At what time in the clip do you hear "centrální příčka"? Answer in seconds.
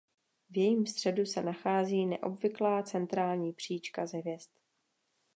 2.83-4.05